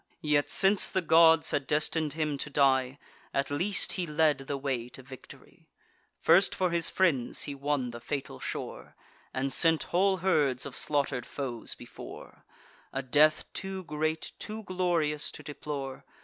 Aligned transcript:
Yet, 0.23 0.49
since 0.49 0.89
the 0.89 1.03
gods 1.03 1.51
had 1.51 1.67
destin'd 1.67 2.13
him 2.13 2.35
to 2.39 2.49
die, 2.49 2.97
At 3.35 3.51
least 3.51 3.91
he 3.91 4.07
led 4.07 4.39
the 4.39 4.57
way 4.57 4.89
to 4.89 5.03
victory: 5.03 5.69
First 6.19 6.55
for 6.55 6.71
his 6.71 6.89
friends 6.89 7.43
he 7.43 7.53
won 7.53 7.91
the 7.91 7.99
fatal 7.99 8.39
shore, 8.39 8.95
And 9.31 9.53
sent 9.53 9.83
whole 9.93 10.17
herds 10.17 10.65
of 10.65 10.75
slaughter'd 10.75 11.27
foes 11.27 11.75
before; 11.75 12.43
A 12.91 13.03
death 13.03 13.45
too 13.53 13.83
great, 13.83 14.31
too 14.39 14.63
glorious 14.63 15.29
to 15.29 15.43
deplore. 15.43 16.03